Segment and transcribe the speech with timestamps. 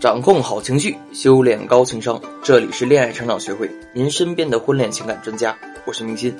[0.00, 2.18] 掌控好情绪，修炼高情商。
[2.42, 5.54] 这里是恋爱成长学会，您身边的婚恋情感专家。
[5.84, 6.34] 我是明心。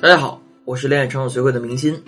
[0.00, 2.00] 大家好，我是恋爱成长学会的明心。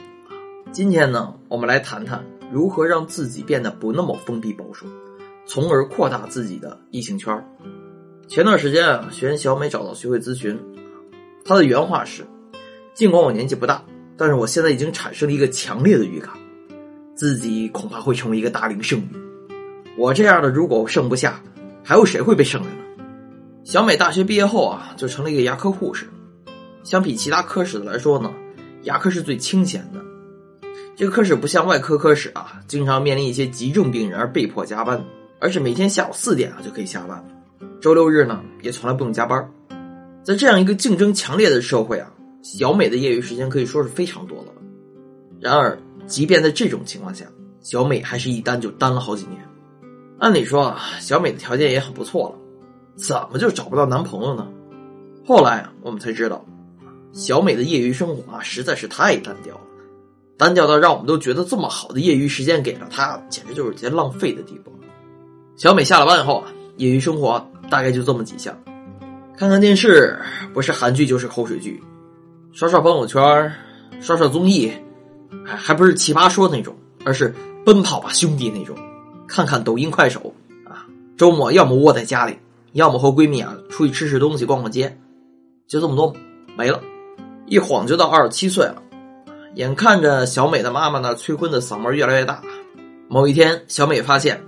[0.70, 4.86] 今天呢，我们来谈谈如何让自己变得不那么封闭保守，
[5.46, 7.44] 从而扩大自己的异性圈。
[8.28, 10.56] 前段时间啊，学员小美找到学会咨询，
[11.44, 12.24] 她的原话是：
[12.94, 13.84] 尽管我年纪不大，
[14.16, 16.30] 但是我现在已经产生了一个强烈的预感。
[17.16, 19.08] 自己恐怕会成为一个大龄剩女，
[19.96, 21.40] 我这样的如果剩不下，
[21.82, 23.04] 还有谁会被剩下呢？
[23.64, 26.06] 小美大学毕业后啊，就成了一个牙科护士。
[26.84, 28.30] 相比其他科室的来说呢，
[28.82, 30.00] 牙科是最清闲的。
[30.94, 35.02] 这个科室不像外科科室啊，经常面临一些急症病人而被迫加班，
[35.40, 37.24] 而是每天下午四点啊就可以下班，
[37.80, 39.50] 周六日呢也从来不用加班。
[40.22, 42.12] 在这样一个竞争强烈的社会啊，
[42.42, 44.62] 小美的业余时间可以说是非常多的了。
[45.40, 45.78] 然而。
[46.06, 47.24] 即便在这种情况下，
[47.60, 49.40] 小美还是一单就单了好几年。
[50.18, 52.36] 按理说啊，小美的条件也很不错了，
[52.96, 54.46] 怎么就找不到男朋友呢？
[55.26, 56.44] 后来，我们才知道，
[57.12, 59.60] 小美的业余生活啊实在是太单调了，
[60.38, 64.72] 单调到让我们都觉得这么好的业余时间给了她，简直就是件浪费的地步。
[65.56, 68.56] 小美下了班以后啊，业余生活大概就这么几项：
[69.36, 70.18] 看看电视，
[70.54, 71.80] 不是韩剧就是口水剧；
[72.52, 73.52] 刷刷朋友圈，
[74.00, 74.72] 刷刷综艺。
[75.44, 76.74] 还不是奇葩说那种，
[77.04, 78.76] 而是奔跑吧兄弟那种。
[79.28, 80.32] 看看抖音快手
[80.64, 82.38] 啊，周末要么窝在家里，
[82.72, 84.96] 要么和闺蜜啊出去吃吃东西、逛逛街，
[85.66, 86.14] 就这么多
[86.56, 86.80] 没了。
[87.46, 88.82] 一晃就到二十七岁了，
[89.54, 92.40] 眼看着小美的妈妈呢催婚的嗓门越来越大。
[93.08, 94.40] 某一天，小美发现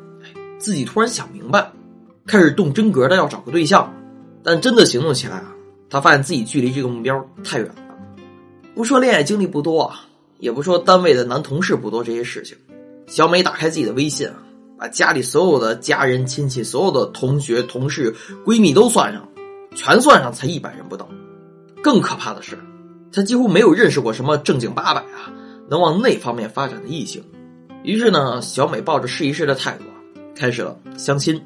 [0.58, 1.70] 自己突然想明白，
[2.26, 3.92] 开始动真格的要找个对象，
[4.42, 5.52] 但真的行动起来啊，
[5.90, 7.74] 她发现自己距离这个目标太远了。
[8.74, 10.04] 不说恋爱经历不多啊。
[10.38, 12.56] 也不说单位的男同事不多这些事情，
[13.06, 14.36] 小美打开自己的微信啊，
[14.78, 19.28] 把家里所有的家人亲戚、所有的同学同事、闺蜜都算上，
[19.74, 21.08] 全算上才一百人不到。
[21.82, 22.58] 更可怕的是，
[23.12, 25.32] 她几乎没有认识过什么正经八百啊，
[25.68, 27.22] 能往那方面发展的异性。
[27.82, 29.84] 于是呢，小美抱着试一试的态度，
[30.36, 31.40] 开始了相亲，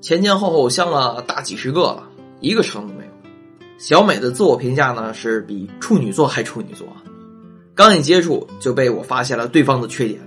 [0.00, 2.08] 前前后后相了大几十个了，
[2.40, 3.10] 一个成都没有。
[3.78, 6.86] 小美的自我评价呢，是比处女座还处女座。
[7.74, 10.20] 刚一接触就被我发现了对方的缺点，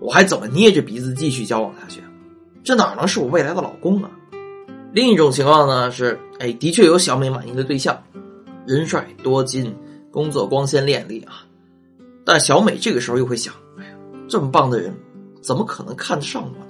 [0.00, 2.00] 我还怎么捏着鼻子继续交往下去？
[2.64, 4.10] 这哪能是我未来的老公啊？
[4.92, 8.02] 另一种情况呢是，哎，的确有小美满意的对象，
[8.66, 9.76] 人帅多金，
[10.10, 11.44] 工作光鲜亮丽啊。
[12.24, 13.90] 但小美这个时候又会想，哎呀，
[14.26, 14.94] 这么棒的人，
[15.42, 16.66] 怎么可能看得上我呢？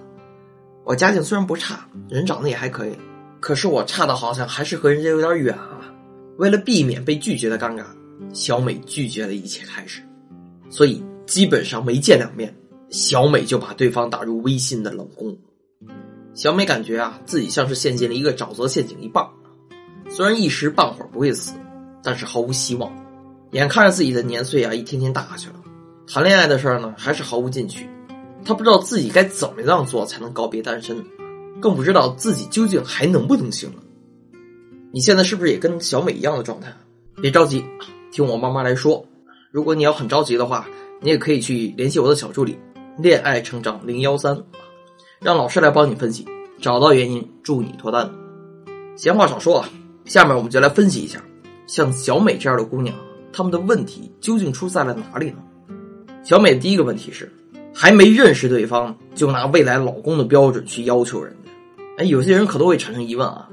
[0.84, 2.92] 我家境虽然不差，人长得也还可以，
[3.38, 5.80] 可是我差的好像还是和人家有点远啊。
[6.38, 7.84] 为了避免被拒绝的尴尬，
[8.32, 10.02] 小美拒绝了一切开始。
[10.68, 12.54] 所以基本上没见两面，
[12.90, 15.36] 小美就把对方打入微信的冷宫。
[16.34, 19.26] 小美感觉啊，自己像是陷进了一个沼泽陷阱一半，
[20.10, 21.54] 虽然一时半会儿不会死，
[22.02, 22.92] 但是毫无希望。
[23.52, 25.54] 眼看着自己的年岁啊，一天天大下去了，
[26.06, 27.88] 谈恋爱的事儿呢，还是毫无进取。
[28.44, 31.02] 她不知道自己该怎么样做才能告别单身，
[31.60, 33.82] 更不知道自己究竟还能不能行了。
[34.92, 36.72] 你现在是不是也跟小美一样的状态？
[37.22, 37.64] 别着急，
[38.12, 39.04] 听我慢慢来说。
[39.50, 40.66] 如果你要很着急的话，
[41.00, 42.58] 你也可以去联系我的小助理
[42.98, 44.36] “恋爱成长零幺三”，
[45.20, 46.26] 让老师来帮你分析，
[46.60, 48.10] 找到原因，助你脱单。
[48.96, 49.68] 闲话少说啊，
[50.04, 51.22] 下面我们就来分析一下，
[51.66, 52.94] 像小美这样的姑娘，
[53.32, 55.38] 她们的问题究竟出在了哪里呢？
[56.22, 57.32] 小美的第一个问题是，
[57.72, 61.50] 还没认识对方就拿未来老公的标准去要求人家。
[61.98, 63.48] 哎，有些人可能会产生疑问啊，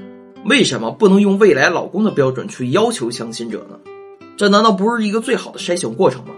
[0.45, 3.79] 为什么不能用未来老公的标准去要求相亲者呢？
[4.35, 6.31] 这难道不是一个最好的筛选过程吗？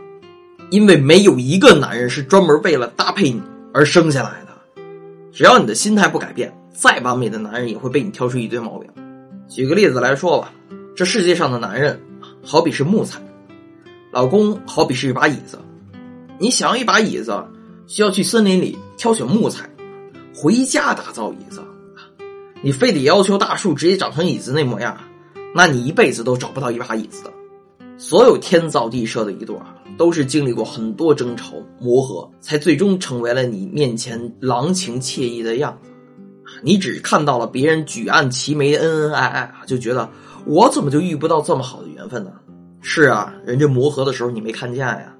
[0.71, 3.41] 因为没有一个男人是专门为了搭配你
[3.73, 4.81] 而生下来的。
[5.31, 8.89] 只要你的心态不改变，再完美的男人也会被你挑出一堆毛病。
[9.47, 10.51] 举个例子来说吧，
[10.95, 11.99] 这世界上的男人
[12.43, 13.19] 好比是木材，
[14.11, 15.59] 老公好比是一把椅子。
[16.39, 17.45] 你想要一把椅子，
[17.85, 19.69] 需要去森林里挑选木材，
[20.35, 21.63] 回家打造椅子。
[22.61, 24.97] 你非得要求大树直接长成椅子那模样，
[25.53, 27.31] 那你一辈子都找不到一把椅子的。
[27.97, 35.89] 所有天造地设的一对啊，都是经历过很多争吵磨合，才最终成为了你面前郎情妾意的样子。
[36.61, 40.09] 你只看到了别人举案齐眉、恩恩爱爱啊，就觉得
[40.45, 42.33] 我怎么就遇不到这么好的缘分呢？
[42.81, 45.11] 是啊，人家磨合的时候你没看见呀。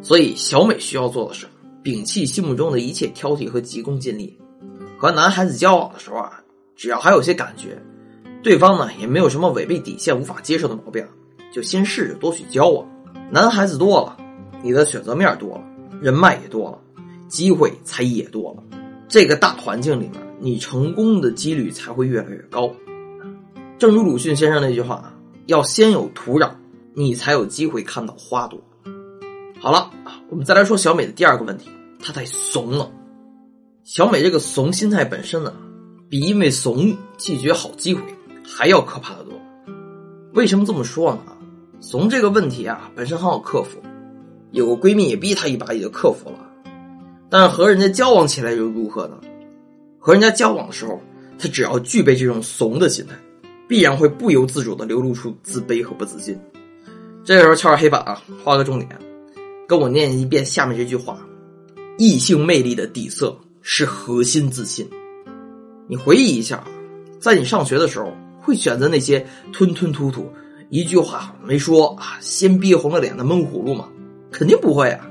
[0.00, 1.46] 所以小美需要做的是
[1.82, 4.38] 摒弃心目中的一切挑剔和急功近利，
[4.96, 6.40] 和男孩子交往的时候啊，
[6.76, 7.76] 只要还有些感觉，
[8.42, 11.04] 对方呢也没有什么违背底线、无法接受的毛病。
[11.52, 12.86] 就先试着多去交往，
[13.30, 14.16] 男孩子多了，
[14.62, 15.64] 你的选择面多了，
[16.00, 16.78] 人脉也多了，
[17.28, 18.62] 机会才也多了。
[19.08, 22.70] 这个大环境里面，你成功的几率才会越来越高。
[23.78, 25.14] 正如鲁迅先生那句话啊
[25.46, 26.50] ：“要先有土壤，
[26.94, 28.60] 你才有机会看到花朵。”
[29.58, 29.90] 好了，
[30.28, 31.68] 我们再来说小美的第二个问题，
[31.98, 32.90] 她太怂了。
[33.82, 35.52] 小美这个怂心态本身呢，
[36.08, 38.02] 比因为怂拒绝好机会
[38.44, 39.32] 还要可怕的多。
[40.34, 41.20] 为什么这么说呢？
[41.80, 43.80] 怂这个问题啊，本身很好克服，
[44.52, 46.38] 有个闺蜜也逼她一把，也就克服了。
[47.28, 49.18] 但是和人家交往起来又如何呢？
[49.98, 51.00] 和人家交往的时候，
[51.38, 53.14] 她只要具备这种怂的心态，
[53.66, 56.38] 必然会不由自主的流露出自卑和不自信。
[57.24, 58.88] 这个时候敲黑板啊，画个重点，
[59.66, 61.18] 跟我念一遍下面这句话：
[61.98, 63.36] 异性魅力的底色。
[63.62, 64.88] 是核心自信。
[65.86, 66.64] 你回忆一下，
[67.20, 68.10] 在你上学的时候，
[68.40, 70.26] 会选择那些吞吞吐吐、
[70.70, 73.88] 一句话没说啊，先憋红了脸的闷葫芦吗？
[74.30, 75.04] 肯定不会啊！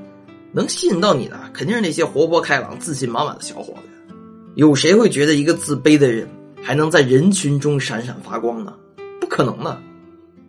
[0.52, 4.14] 能吸引到你的，肯定是那些活泼开朗、自信满满的小伙子。
[4.54, 6.26] 有谁会觉得一个自卑的人
[6.62, 8.72] 还能在人群中闪闪发光呢？
[9.20, 9.78] 不可能的。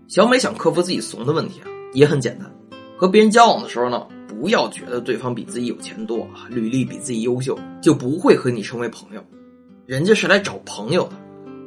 [0.08, 2.50] 小美想克服自己怂的问题啊，也很简单。
[2.96, 4.08] 和别人交往的时候呢？
[4.30, 9.22] 不要觉得对方比自己有钱多啊，履历比自己优秀，就不会和你成为朋友。
[9.86, 11.12] 人家是来找朋友的，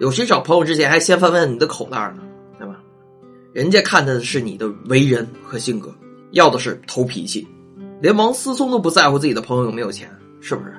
[0.01, 2.23] 有谁找朋友之前还先翻翻你的口袋呢？
[3.55, 5.95] 人家看的是你的为人和性格，
[6.33, 7.47] 要的是投脾气。
[8.03, 10.11] 连王思聪都不在乎自己的朋友有没有钱，
[10.41, 10.75] 是不是？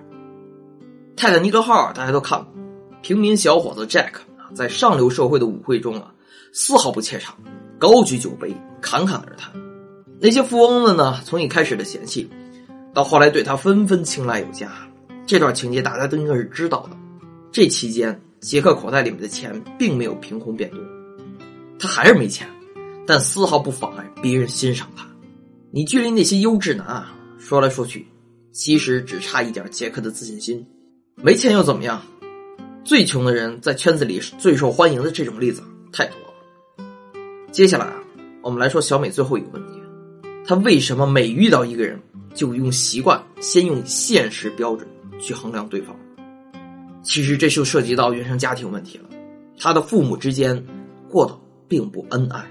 [1.15, 2.53] 泰坦尼克号大家都看过，
[3.01, 4.11] 平民小伙子 Jack，
[4.53, 6.13] 在上流社会的舞会中啊，
[6.51, 7.37] 丝毫不怯场，
[7.79, 9.53] 高举酒杯，侃侃而谈。
[10.19, 11.21] 那些富翁们呢？
[11.23, 12.29] 从一开始的嫌弃，
[12.93, 14.69] 到后来对他纷纷青睐有加，
[15.25, 16.97] 这段情节大家都应该是知道的。
[17.53, 20.79] 这期间，杰克口袋里面的钱并没有凭空变多，
[21.79, 22.45] 他还是没钱，
[23.05, 25.07] 但丝毫不妨碍别人欣赏他。
[25.71, 28.07] 你距离那些优质男啊，说来说去，
[28.51, 30.65] 其实只差一点杰克的自信心。
[31.15, 32.01] 没钱又怎么样？
[32.83, 36.85] 最穷的人在圈子里最受欢迎的这种例子太多了。
[37.51, 37.95] 接下来啊，
[38.41, 39.73] 我们来说小美最后一个问题。
[40.45, 41.99] 她为什么每遇到一个人
[42.33, 44.87] 就用习惯先用现实标准
[45.19, 45.95] 去衡量对方？
[47.01, 49.09] 其实这就涉及到原生家庭问题了。
[49.57, 50.63] 他的父母之间
[51.09, 51.35] 过得
[51.67, 52.45] 并不恩爱，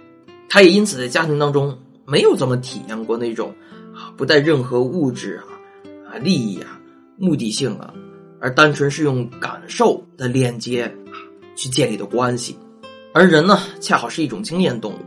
[0.55, 3.53] 他也因此在家庭当中没有怎么体验过那种
[3.93, 5.51] 啊不带任何物质啊
[6.09, 6.79] 啊利益啊
[7.19, 7.93] 目的性啊，
[8.39, 11.19] 而单纯是用感受的链接啊
[11.57, 12.57] 去建立的关系。
[13.13, 14.99] 而人呢，恰好是一种经验动物，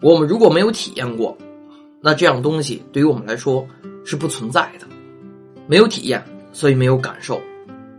[0.00, 1.36] 我们如果没有体验过。
[2.00, 3.66] 那这样东西对于我们来说
[4.04, 4.86] 是不存在的，
[5.66, 7.42] 没有体验，所以没有感受，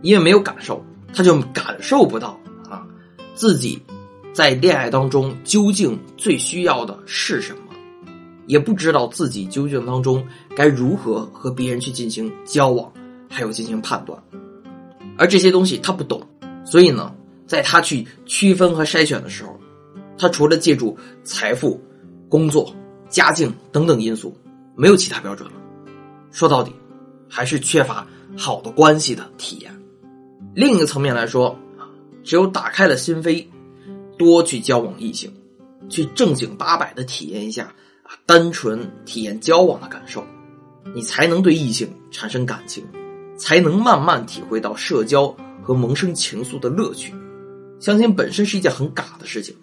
[0.00, 0.82] 因为没有感受，
[1.12, 2.40] 他就感受不到
[2.70, 2.86] 啊
[3.34, 3.82] 自己
[4.36, 7.72] 在恋爱当中究竟最需要的是什么，
[8.46, 10.22] 也不知道自己究竟当中
[10.54, 12.92] 该如何和别人去进行交往，
[13.30, 14.22] 还有进行判断，
[15.16, 16.20] 而这些东西他不懂，
[16.66, 17.14] 所以呢，
[17.46, 19.58] 在他去区分和筛选的时候，
[20.18, 20.94] 他除了借助
[21.24, 21.80] 财富、
[22.28, 22.70] 工作。
[23.08, 24.36] 家境等等因素，
[24.74, 25.54] 没有其他标准了。
[26.32, 26.72] 说到底，
[27.28, 28.04] 还是缺乏
[28.36, 29.72] 好的关系的体验。
[30.54, 31.56] 另一个层面来说，
[32.24, 33.46] 只有打开了心扉，
[34.16, 35.32] 多去交往异性，
[35.88, 37.64] 去正经八百的体验一下
[38.02, 40.24] 啊，单纯体验交往的感受，
[40.94, 42.84] 你才能对异性产生感情，
[43.36, 47.14] 才能慢慢体会到社交和萌生情愫的乐趣。
[47.78, 49.54] 相亲本身是一件很尬的事情，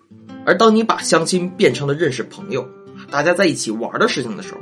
[0.46, 2.68] 而当你把相亲变成了认识朋友。
[3.10, 4.60] 大家在一起玩的事情的时候，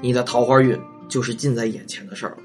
[0.00, 2.38] 你的桃花运就是近在眼前的事儿了。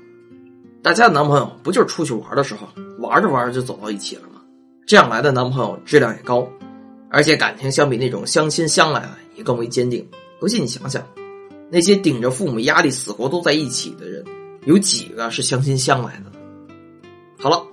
[0.82, 2.68] 大家的男朋友不就是出去玩的时候，
[3.00, 4.42] 玩着玩着就走到一起了吗？
[4.86, 6.48] 这样来的男朋友质量也高，
[7.10, 10.08] 而且感情相比那种相亲相来的也更为坚定。
[10.40, 11.06] 不信你想想，
[11.70, 14.24] 那些顶着父母压力死活都在一起的人，
[14.66, 16.32] 有几个是相亲相来的？
[17.40, 17.66] 好了，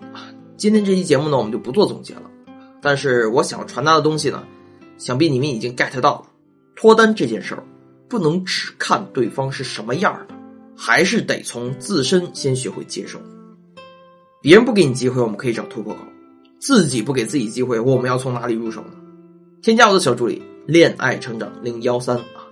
[0.57, 2.23] 今天这期节目呢，我们就不做总结了。
[2.81, 4.45] 但是我想要传达的东西呢，
[4.99, 6.27] 想必你们已经 get 到了。
[6.77, 7.63] 脱单这件事儿，
[8.09, 10.35] 不能只看对方是什么样的，
[10.77, 13.21] 还是得从自身先学会接受。
[14.43, 16.01] 别人不给你机会，我们可以找突破口；
[16.59, 18.93] 自己不给自己机会，我们要从哪里入手呢？
[19.65, 22.45] 添加我的小助理“恋爱成长零幺三”啊，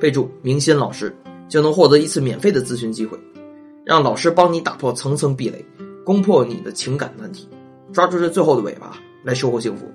[0.00, 1.16] 备注“明心老师”，
[1.48, 3.16] 就能获得一次免费的咨询机会，
[3.84, 5.64] 让老师帮你打破层层壁垒，
[6.04, 7.48] 攻破你的情感难题，
[7.92, 9.88] 抓住这最后的尾巴来收获幸福。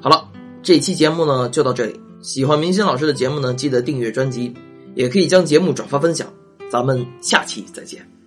[0.00, 0.30] 好了，
[0.62, 2.00] 这期节目呢就到这里。
[2.22, 4.54] 喜欢明星老师的节目呢，记得订阅专辑，
[4.94, 6.32] 也可以将节目转发分享。
[6.70, 8.17] 咱们下期再见。